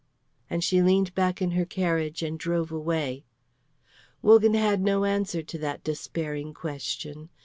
[0.49, 3.23] and she leaned back in her carriage and drove away.
[4.23, 7.29] Wogan had no answer to that despairing question.